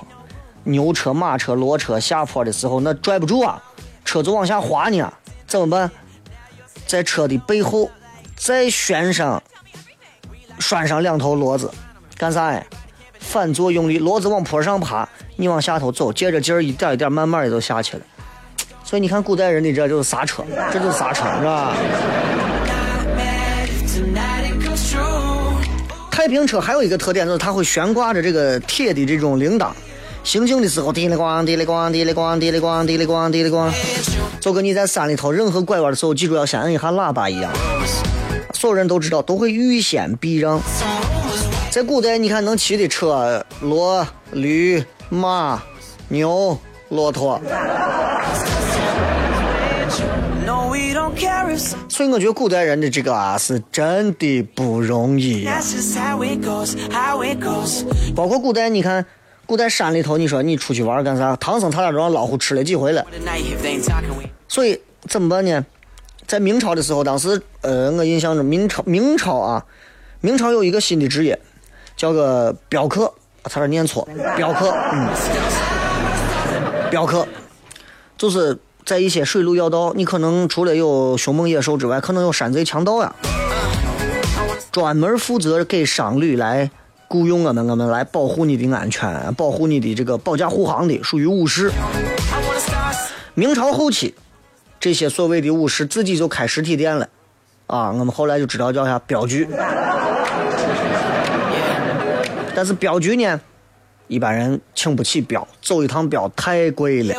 [0.63, 3.61] 牛车、马车、骡车下坡的时候那拽不住啊，
[4.05, 5.11] 车就往下滑呢，
[5.45, 5.91] 怎么办？
[6.87, 7.89] 在车的背后
[8.35, 9.41] 再悬上
[10.59, 11.71] 拴上两头骡子，
[12.17, 12.63] 干啥呀？
[13.19, 15.07] 反作用力，骡子往坡上爬。
[15.35, 18.03] 你往下头走，借着劲儿一点一点，慢慢的就下去了。
[18.83, 21.73] 所以你看，古代人的这就是刹车，这就是刹车，是吧？
[26.11, 29.69] 太平车还有一个特点就是它会悬挂着这个铁的这种铃铛，
[30.23, 33.71] 行进的时候滴哩咣滴哩咣滴哩咣滴哩咣滴哩咣滴哩咣，
[34.39, 37.51] 就跟你在山里头任何拐弯的时候，记住要先摁一下喇叭一样。
[38.53, 40.61] 所有人都知道，都会预先避让。
[41.69, 44.83] 在古代，你看能骑的车，骡、驴。
[45.11, 45.59] 马、
[46.07, 46.55] 牛、
[46.89, 47.41] 骆驼，
[51.87, 55.49] 所以我觉得古代人的这个啊是真的不容易。
[58.15, 59.03] 包括古代，你看
[59.49, 61.35] 古代山里头，你说你出去玩干啥？
[61.37, 63.03] 唐僧他俩让老虎吃了几回了。
[64.47, 65.65] 所以怎么办呢？
[66.27, 69.65] 在明朝的时候，当时呃，我印象中明朝明朝啊，
[70.21, 71.41] 明朝有一个新的职业，
[71.97, 73.11] 叫个镖客。
[73.49, 74.07] 差点念错，
[74.37, 75.09] 镖客，嗯，
[76.91, 77.27] 镖客，
[78.17, 83.15] 就是在一些水路要道，你可能除了有凶猛野兽之外，可能有山贼强盗呀，
[84.71, 86.69] 专门负责给商旅来
[87.09, 91.71] 雇佣我们，我们来保护你的安全，保护你的这个保驾护航的，属于武士。
[93.33, 94.13] 明朝后期，
[94.79, 97.09] 这些所谓的武士自己就开实体店了，
[97.65, 99.47] 啊，我们后来就知道叫啥镖局。
[102.53, 103.41] 但是镖局呢，
[104.07, 107.15] 一般人请不起镖，走一趟镖太贵了。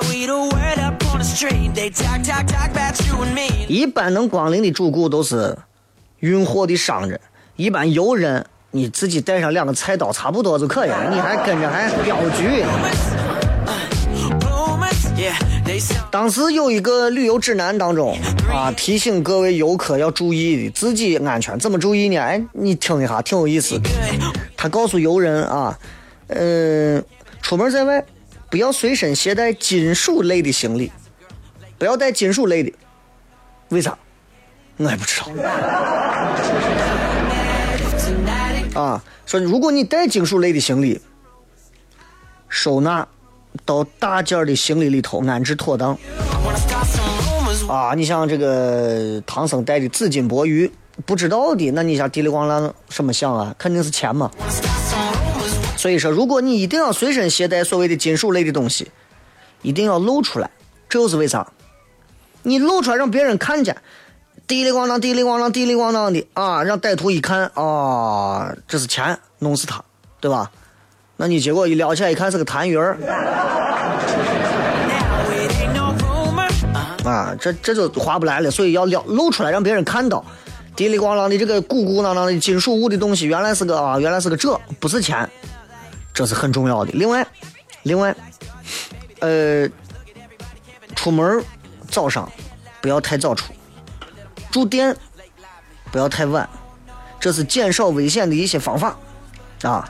[3.66, 5.58] 一般能光临的主顾都是
[6.20, 7.20] 运货的商人，
[7.56, 12.64] 一般游人你自己带上两个菜刀差不多就可以了，你还跟着还镖局。
[16.10, 18.16] 当时有一个旅游指南当中
[18.52, 22.18] 啊，提醒各位游客要注意的自己安全，怎么注意呢？
[22.18, 23.80] 哎，你听一下，挺有意思。
[24.56, 25.78] 他告诉游人啊，
[26.28, 27.04] 嗯，
[27.42, 28.04] 出门在外
[28.50, 30.90] 不要随身携带金属类的行李，
[31.78, 32.72] 不要带金属类的，
[33.68, 33.96] 为啥？
[34.78, 35.26] 我也不知道。
[38.74, 41.00] 啊，说如果你带金属类的行李，
[42.48, 43.06] 收纳
[43.64, 45.96] 到大件的行李里头安置妥当。
[47.68, 50.70] 啊，你像这个唐僧带的紫金钵盂。
[51.06, 53.54] 不知道的，那你想滴里咣啷什么想啊？
[53.58, 54.30] 肯定是钱嘛。
[55.76, 58.90] 所以说，如果你一定要随身携带所谓的金属类的东西，
[59.62, 60.50] 一定要露出来，
[60.90, 61.50] 这又是为啥？
[62.42, 63.74] 你露出来让别人看见，
[64.50, 69.80] 滴里咣当，滴里咣当，滴里咣当的啊，让歹徒一看啊，这是钱，弄死他，
[70.18, 70.50] 对吧？
[71.16, 72.98] 那你结果一撩起来一看是个痰盂儿
[77.04, 80.24] 啊，这这就划不来了，所以要撩露出来让别人看到，
[80.74, 85.30] 滴里咣啷的这个鼓鼓囊囊的金属物的东西，原来是个啊，原来是个这，不是钱，
[86.12, 86.90] 这是很重要的。
[86.94, 87.24] 另外，
[87.84, 88.12] 另外，
[89.20, 89.68] 呃，
[90.96, 91.40] 出门
[91.88, 92.28] 早上
[92.80, 93.52] 不要太早出，
[94.50, 94.96] 住店
[95.92, 96.48] 不要太晚，
[97.18, 98.96] 这是减少危险的一些方法
[99.62, 99.88] 啊。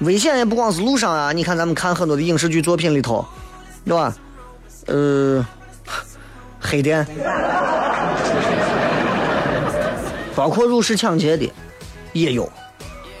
[0.00, 3.24] 危险也不光是路上啊，你看咱们看很多的影视剧作品里头，
[3.84, 4.14] 对吧？
[4.86, 5.44] 呃，
[6.60, 7.06] 黑店，
[10.34, 11.50] 包括入室抢劫的
[12.12, 12.50] 也有。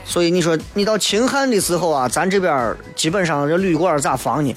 [0.04, 4.54] 所以你说你到秦汉的时候啊，咱这边基本上这旅馆咋防呢？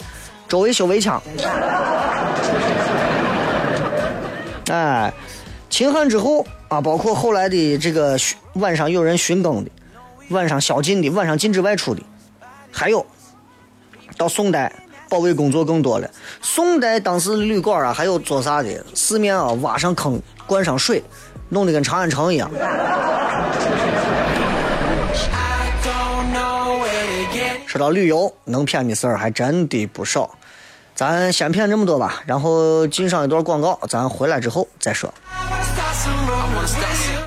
[0.48, 1.22] 周围修围墙。
[4.70, 5.12] 哎，
[5.70, 8.18] 秦汉之后啊，包括后来的这个
[8.54, 9.70] 晚上有人巡更的，
[10.30, 12.02] 晚上宵禁的，晚上禁止外出的，
[12.72, 13.06] 还有
[14.18, 14.72] 到宋代
[15.08, 16.10] 保卫工作更多了。
[16.42, 18.84] 宋代当时旅馆啊，还有做啥的？
[18.94, 21.02] 四面啊挖上坑，灌上水，
[21.50, 22.50] 弄得跟长安城一样。
[27.68, 30.30] 说到旅游，能骗的事儿还真的不少。
[30.96, 35.14] 咱先骗这么多吧，然后进上一段广告，咱回来之后再说。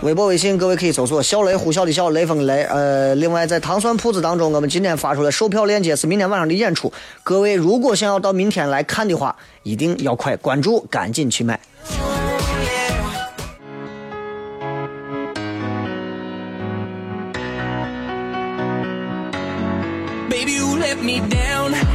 [0.03, 2.65] 微博、微信，各位可以搜索“小雷”呼啸的小雷锋的雷。
[2.65, 6.93] 呃，另外在糖蒜铺子当中，我们今天发出了售票链接是明天晚上的演出。
[7.23, 11.61] 各位如果想要到明天来看的话，一定要快关注，赶紧去买。
[20.29, 21.92] Baby, you let me down.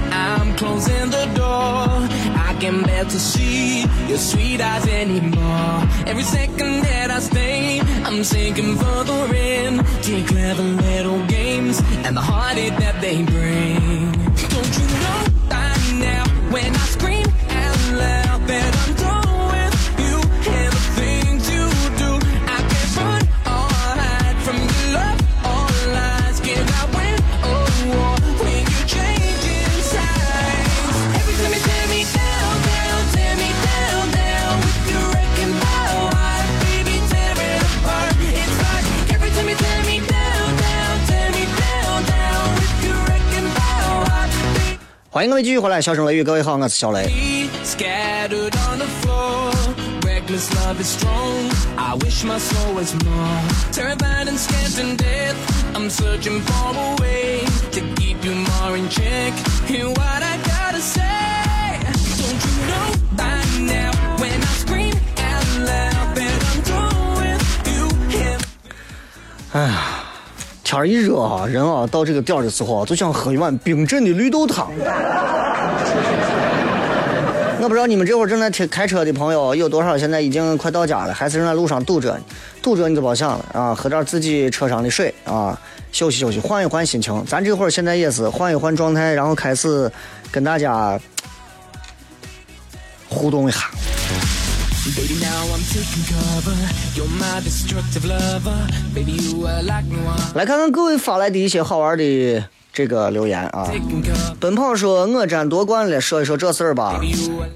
[0.57, 1.87] Closing the door.
[2.47, 5.87] I can't bear to see your sweet eyes anymore.
[6.07, 12.17] Every second that I stay, I'm sinking further in to your clever little games and
[12.17, 14.11] the heartache that they bring.
[14.53, 17.16] Don't you know by now when I scream
[45.17, 47.11] 欢迎各位继续回来，笑声雷雨，各位好，我是小雷。
[47.65, 48.77] Scattered on
[70.67, 74.69] 天一热啊，人啊到这个点儿的时候啊，就想喝一碗冰镇的绿豆汤。
[77.61, 82.19] 我不知道你们这会儿正在开开车的朋友有多少，现在已经快到家了，还是正在路上堵着？
[82.61, 85.57] 堵着你就别想了啊，喝点自己车上的水啊，
[85.93, 87.23] 休息休息，换一换心情。
[87.25, 89.89] 咱这会儿现在也是换一换状态，然后开始
[90.33, 90.99] 跟大家
[93.07, 93.69] 互动一下。
[94.95, 96.55] Baby, now I'm taking cover.
[96.95, 98.55] You're my destructive lover.
[98.95, 100.17] Baby, you are like no one.
[100.33, 103.69] 来看看各位发来的一些好玩的这个留言啊。
[104.39, 107.01] 奔跑说：“我占夺冠了，说一说这事儿吧。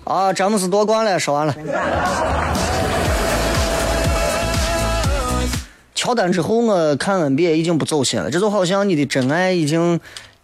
[0.04, 1.56] 啊，詹姆斯夺冠了，说完了。
[5.96, 10.00] 乔丹之后，我看 NBA 已经不走心了，这就好像你的真爱已经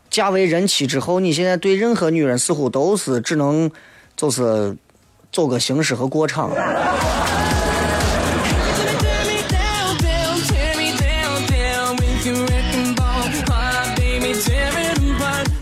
[0.09, 3.69] 嫁为人妻之后，你现在对任何女人似乎都是只能
[4.15, 4.77] 就是
[5.31, 6.51] 走个形式和过场。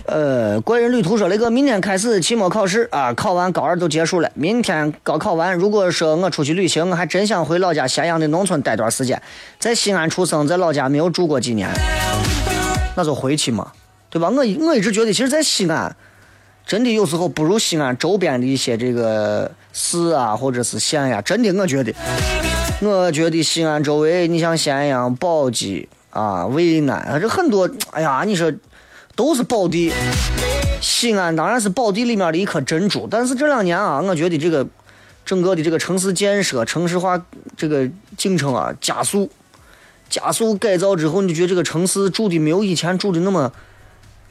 [0.08, 4.32] 呃，怪人旅途说那个明天开始期末考试啊，考完高二就结束了。
[4.34, 9.22] 明天高考完，如果说我出去旅行，我还真想回老家咸阳的农村待段时间。
[9.60, 11.70] 在西安出生，在老家没有住过几年，
[12.96, 13.74] 那就回去嘛，
[14.10, 14.30] 对吧？
[14.30, 15.94] 我我一直觉得，其实，在西安，
[16.66, 21.94] 真的有时候不如西安周边的一些这个市啊，或者是县呀、真的，我觉得，
[22.82, 28.52] 我觉得西安周围，你像咸阳、宝鸡啊、渭南啊，这很多，哎呀，你说
[29.16, 29.94] 都是宝地。
[30.82, 34.66] 西安当然是宝地里面的一颗珍珠，但是这两年啊，我觉得这个
[35.24, 37.20] 整个的这个城市建设、城市化
[37.56, 39.30] 这个进程啊加速，
[40.10, 43.52] 加速改造之后，你就觉得这个城市住的没有以前住的那么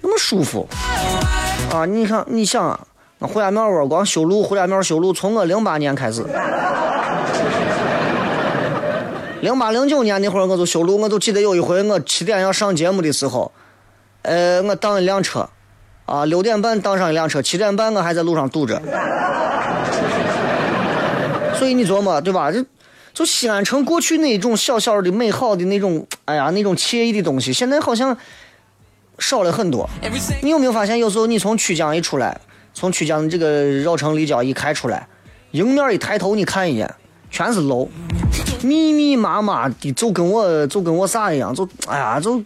[0.00, 0.68] 那么舒服
[1.72, 1.84] 啊！
[1.86, 2.78] 你看，你想啊，
[3.20, 6.24] 胡家庙窝光修路，胡家庙修路从我零八年开始，
[9.40, 13.50] 零八零九年那会儿我就修路，我就记得有一回我七点要上节目的时候，
[14.22, 15.48] 呃，我当一辆车，
[16.06, 18.80] 啊，六点半当上一辆车，七点半我还在路上堵着。
[21.54, 22.52] 所以你琢磨对吧？
[22.52, 22.64] 就
[23.12, 28.16] 就西安城过去那种小小的美好的那种，哎呀，那种惬意的东西，现在好像
[29.18, 29.88] 少了很多。
[30.42, 32.40] 你有没有发现，有时候你从曲江一出来，
[32.72, 35.06] 从曲江这个绕城立交一开出来，
[35.52, 36.92] 迎面一抬头你看一眼，
[37.30, 37.88] 全是楼，
[38.62, 42.42] 密密麻麻的，就跟我就跟我啥一样，就哎呀，就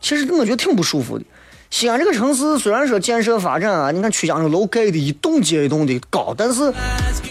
[0.00, 1.24] 其实我觉得挺不舒服的。
[1.70, 6.72] 西安这个城市虽然说建设发展啊，你看曲江这楼盖的一栋接一栋的高，但是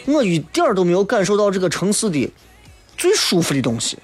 [0.06, 2.32] 我一点都没有感受到这个城市的
[2.95, 3.97] 最舒服的东西。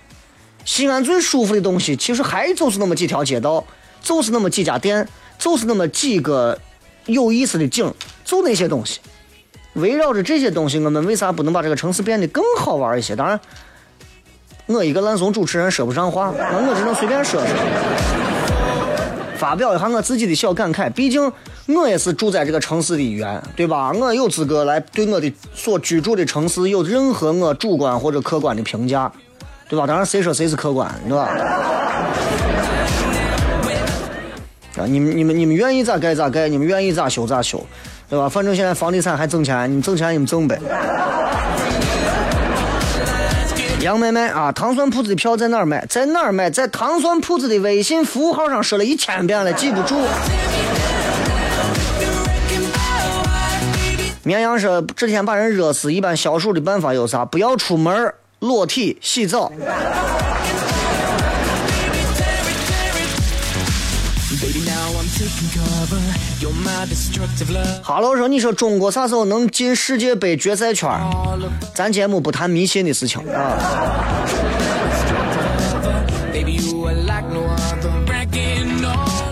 [0.66, 3.64] 西安最舒服的东西，其实还就是那么几条街道，
[4.04, 5.08] 就是那么几家店，
[5.40, 6.56] 就是那么几个
[7.08, 7.92] 有意思的景，
[8.24, 9.00] 就那些东西。
[9.74, 13.16] 围绕着这些东西，我们为啥不能把这个城市变得更好玩一些？
[13.16, 13.40] 当然，
[14.68, 17.56] 我一个烂怂主持人说不上话，那我只能随便说说。
[19.36, 21.34] 发表一下我自己的小感慨，毕竟
[21.68, 23.92] 我也是住在这个城市的一员，对吧？
[23.92, 29.12] 我有资格来对我的所居住的城市有任何我主观或者客观的评价，
[29.68, 29.88] 对吧？
[29.88, 31.28] 当然，谁说谁是客观，对吧？
[34.76, 37.64] 啊，你们、你们、你们愿意咋盖咋盖，你们愿意咋修咋修，
[38.10, 38.28] 对吧？
[38.28, 40.60] 反正现在房地产还挣钱，你们挣钱你们挣呗。
[43.82, 45.86] 杨妹妹啊，糖蒜铺子的票在哪儿买？
[45.88, 46.50] 在哪儿买？
[46.50, 50.00] 在糖蒜铺子的微信服务号上说了一千遍了，记不住。
[54.24, 57.26] 绵羊说，这天把人热死，一般消暑的办法有啥？
[57.26, 59.52] 不要出门，裸体洗澡。
[67.84, 70.90] 哈喽，说你说中国啥时候能进世界杯决赛圈？
[71.76, 73.60] 咱节目不谈迷信的事情啊。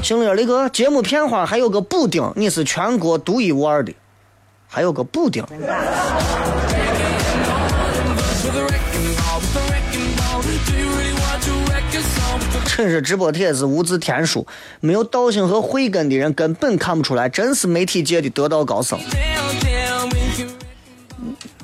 [0.04, 3.92] 行了，那个节目片花还有个补丁，你是全国独一无二的，
[4.68, 5.44] 还有个补丁。
[12.82, 14.48] 真是直播帖子无字天书，
[14.80, 19.00] 没有道行和慧根的人根本看不出来，真是媒体界的得道高僧。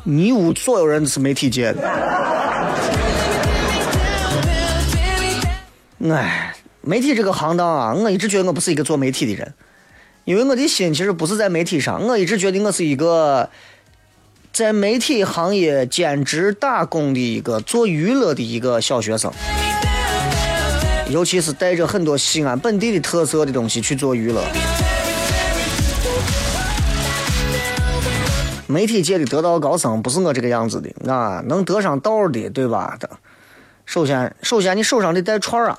[0.04, 1.82] 你屋所有人是媒体界的。
[6.08, 9.56] 哎，媒体这个行当啊，我一直觉得我不是一个做媒体的人，
[10.24, 13.50] 因为我的心其实不是在媒体上，我一直觉得我是一个
[14.54, 19.34] 在媒体行业兼职打工的一个做娱乐的一个小学生。
[21.10, 24.44] 尤其是带着很多西安本地的特色的东西去做娱乐，
[28.68, 32.98] 媒体界的得道高僧不是我这个样子的啊，能得上道的，对吧？
[33.86, 35.78] 首先，首先你手上得带串啊，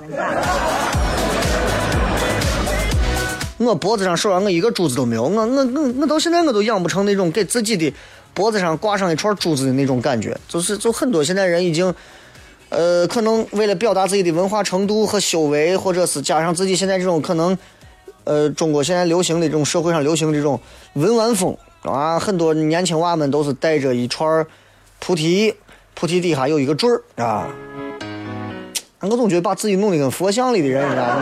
[3.59, 7.93] 我脖子上、手上我一个珠子都没有，我我我我到现在我都养不成那种给自己的
[8.33, 11.93] 脖子上挂上一串珠子的那种感觉，就是就很多现在人已经。
[12.69, 17.57] 呃，可能为了表达自己的文化程度和修为，或者是加上自己现在这种可能，
[18.23, 20.59] 呃，中国现在流行的这种社会上流行这种
[20.93, 24.45] 文玩风啊，很多年轻娃们都是带着一串
[24.99, 25.53] 菩提，
[25.95, 27.47] 菩提底下有一个坠儿啊。
[29.01, 31.07] 我总觉得把自己弄得跟佛像里的人一样。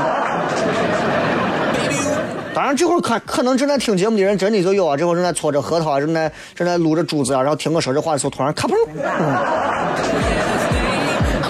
[2.54, 8.74] 当然，这会儿可可能正在听节目的人真的就有啊，这会儿正在搓着核桃啊，正在正在撸着珠子啊，然后听我说这话的时候，突然咔嘣。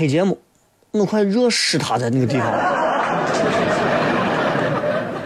[0.00, 0.38] 拍节目。
[0.92, 2.46] 我快热死他在那个地方，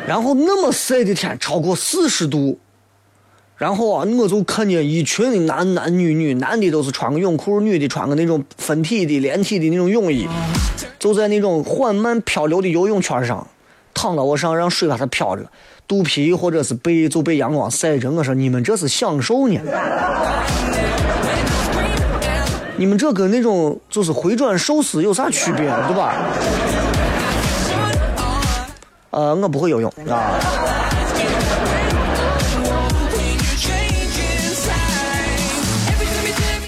[0.05, 2.59] 然后那么晒的天，超过四十度，
[3.57, 10.27] 然后啊，我就看见一群男男女女，男的都是穿个泳裤，女的穿个那种分体的连体的那种泳衣，
[10.99, 13.47] 就在那种缓慢漂流的游泳圈上，
[13.95, 15.49] 躺到我上，让水把它漂着，
[15.87, 18.11] 肚皮或者是背就被阳光晒着。
[18.11, 19.61] 我说你们这是享受呢？
[22.77, 26.15] 你们这跟那种就是回转寿司有啥区别，对吧？
[29.11, 30.35] 呃，我不会游泳啊。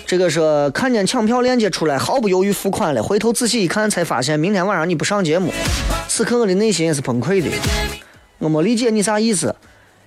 [0.07, 3.02] 这个是看见抢票链接出来，毫不犹豫付款了。
[3.02, 5.52] 回头仔细一看，才发现明天晚上你不上节目。
[6.07, 7.50] 此刻我的内心也是崩溃的。
[8.38, 9.57] 我没理解你啥意思，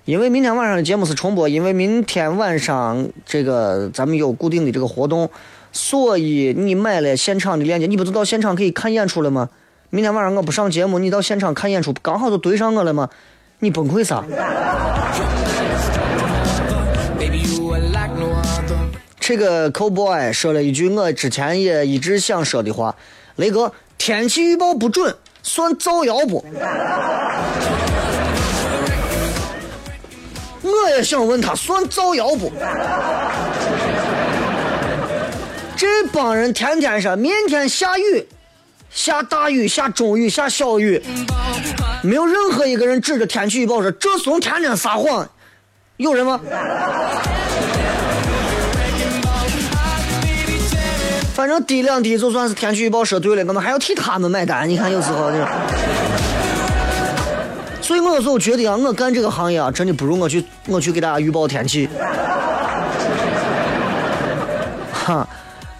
[0.06, 5.28] 因为明天晚上的节目是重播，因为明天晚上这个咱们有固定的这个活动，
[5.72, 9.48] 所以你买了现场的链接，你不是到现场可以看演出了吗？
[9.90, 13.08] 明天晚上我不上节目，你到现场看演出，刚好就对上我了吗？
[13.58, 14.24] 你崩溃啥？
[19.18, 22.94] 这个 cowboy 说了一句我之前也一直想说的话：
[23.36, 26.44] 雷哥，天气预报不准算造谣不？
[30.62, 32.52] 我也想问他，算造谣不？
[35.80, 38.28] 这帮人天天说明天下雨，
[38.90, 41.02] 下大雨，下中雨，下小雨，
[42.02, 45.26] 没有任何一个人指着天气预报说这怂天天撒谎，
[45.96, 46.38] 有人吗？
[51.34, 54.68] 反正滴两滴就算是天气预报说对了，我们还要替他们买单。
[54.68, 55.38] 你看有时候就，
[57.80, 61.88] 所以我有时候觉得啊，我干这个行业啊，真的不如我去我去给大家预报天气。
[64.92, 65.26] 哈，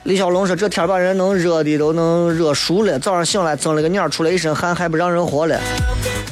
[0.05, 5.61] 李小龙说这天把人能热的都能热熟了，早上醒来睁了个眼，出了一身汗，还不让人活了。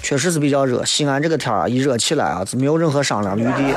[0.02, 3.74] 确实是比较热，西安这个天啊，一热起来啊，是没有任何商量余地。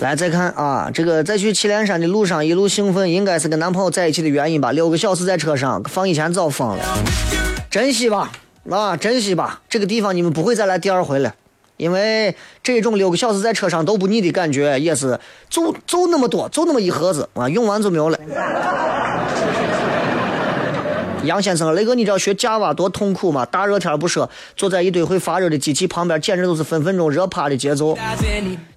[0.00, 4.70] 来再看啊，这个在去祁连山的路上一路兴奋，应该是跟男朋友在一起的原因吧？
[4.70, 6.84] 六个小时在车上，放以前早疯了，
[7.70, 8.30] 珍惜吧，
[8.70, 11.34] 啊，珍惜吧，这个地方你们不会再来第二回了，
[11.78, 15.18] 因为这种六个小时在车上都不腻的感觉，也是
[15.48, 18.18] 就就那么多，就那么一盒子啊，用完就没有了。
[21.26, 23.44] 杨先生，雷哥，你知道学 Java 多痛苦吗？
[23.44, 27.98] 大热天不说，坐在一堆会发热的机器旁边，简直都是分分钟热趴的节奏。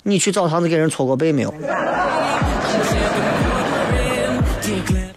[0.04, 1.54] 你去澡堂子给人搓过背没有？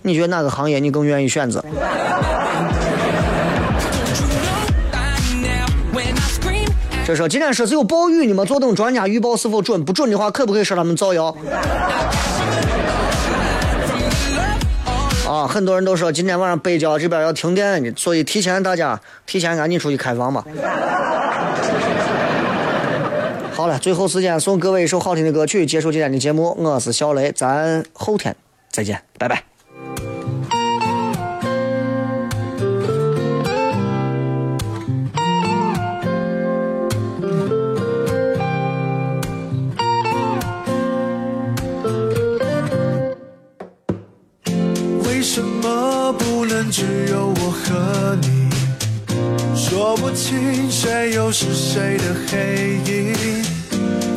[0.03, 1.65] 你觉得哪个行业你更愿意选择？
[7.05, 9.85] 这说今天说是有暴雨，你们坐等专家预报是否准？
[9.85, 11.37] 不准的话，可不可以说他们造谣？
[15.33, 20.45] 啊，很多人都说今天晚上北郊这边要停电，所以提前大家提前赶紧出去开房吧。
[23.55, 26.55] 好了，最后时间送各位一首好听的歌曲，结束今天的节目。
[26.59, 28.37] 我是小雷，咱后天
[28.71, 29.52] 再见，拜拜。
[51.33, 53.15] 是谁的黑影。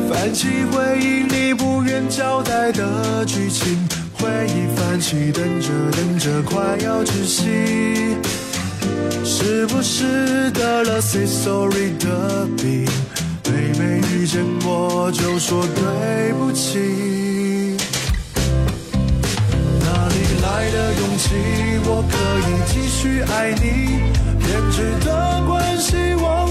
[0.08, 3.78] 泛起回忆你不愿交代的剧情，
[4.12, 8.18] 回忆泛起，等着等着，快要窒息。
[9.24, 12.86] 是不是得了 say sorry 的病？
[13.46, 17.76] 每每遇见我就说对不起。
[19.80, 21.30] 哪里来的勇气？
[21.86, 22.14] 我可
[22.46, 24.04] 以继续爱你。
[24.38, 25.96] 编织的关系，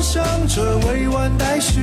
[0.06, 1.82] 想着未完待续。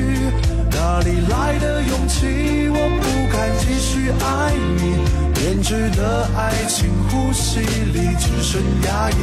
[0.71, 2.69] 哪里来的勇气？
[2.71, 3.05] 我不
[3.35, 4.95] 敢继续爱你。
[5.35, 9.19] 编织的爱情，呼吸里只剩压抑。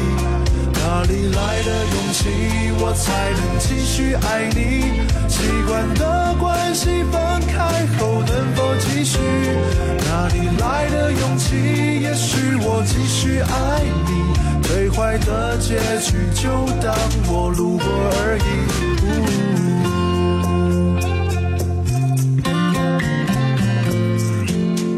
[0.74, 2.28] 哪里来的勇气，
[2.82, 5.08] 我才能继续爱你？
[5.30, 9.18] 习惯的关系，分开后能否继续？
[10.10, 12.02] 哪里来的勇气？
[12.02, 16.50] 也许我继续爱你，最坏的结局就
[16.84, 16.94] 当
[17.32, 18.89] 我路过而已。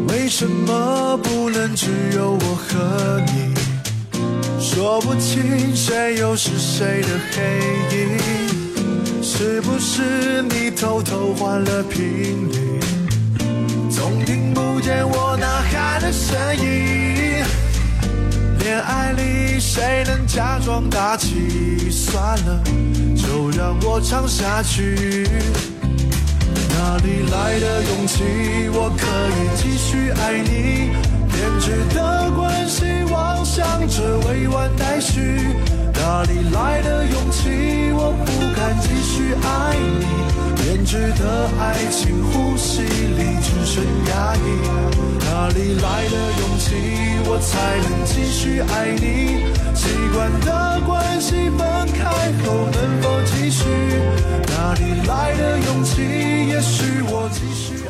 [0.08, 3.52] 为什么不能只有我和你？
[4.58, 7.42] 说不清谁又是谁的黑
[7.96, 8.18] 影，
[9.22, 12.80] 是不是你偷偷换了频率，
[13.90, 17.44] 总听不见我呐喊的声音？
[18.60, 21.90] 恋爱里谁能假装大气？
[21.90, 22.62] 算了，
[23.32, 25.26] 就让我唱下去。
[26.68, 28.22] 哪里来的勇气？
[28.74, 30.92] 我可以继续爱你。
[31.32, 35.56] 编织的关系，妄想着未完待续。
[36.02, 37.92] 哪里来的勇气？
[37.94, 38.26] 我不
[38.58, 40.02] 敢继续爱你。
[40.60, 44.38] 编织的爱情，呼吸里只剩压抑。
[45.24, 46.74] 哪里来的勇气，
[47.24, 49.46] 我才能继续爱你？
[49.76, 51.60] 习惯的关系，分
[51.94, 52.02] 开
[52.42, 53.62] 后能否继续？
[54.48, 56.02] 哪里来的勇气？
[56.48, 57.81] 也许我继续。